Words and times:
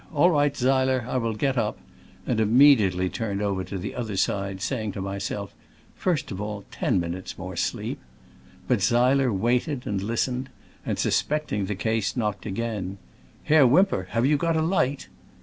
"All 0.15 0.31
right, 0.31 0.57
Seiler, 0.57 1.05
I 1.07 1.17
will 1.17 1.35
get 1.35 1.59
up," 1.59 1.77
and 2.25 2.39
immediately 2.39 3.07
turn 3.07 3.39
ed 3.39 3.43
over 3.43 3.63
to 3.65 3.77
the 3.77 3.93
other 3.93 4.17
side, 4.17 4.59
saying 4.59 4.93
to 4.93 4.99
my 5.01 5.19
self, 5.19 5.53
"First 5.95 6.31
of 6.31 6.41
all, 6.41 6.63
ten 6.71 6.99
minutes* 6.99 7.37
more 7.37 7.55
sleep. 7.55 7.99
But 8.67 8.81
Seiler 8.81 9.31
waited 9.31 9.85
and 9.85 10.01
listened, 10.01 10.49
and, 10.87 10.97
suspecting 10.97 11.67
the 11.67 11.75
case, 11.75 12.17
knocked 12.17 12.47
again:" 12.47 12.97
Herr 13.43 13.67
Whymper, 13.67 14.07
have 14.09 14.25
you 14.25 14.37
got 14.37 14.57
a 14.57 14.61
light 14.63 15.07